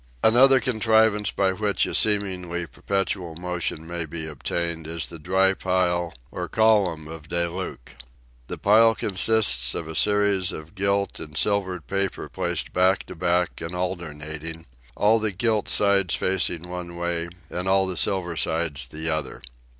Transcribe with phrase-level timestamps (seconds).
[0.23, 6.11] Another contrivance by which a seemingly perpetual motion may be obtained is the dry pile
[6.31, 7.93] or column of De Luc.
[8.47, 13.03] The pile consists of a series of disks of gilt and silvered paper placed back
[13.05, 14.65] to back and alternating,
[14.97, 19.43] all the gilt sides facing one way and all the silver sides the other.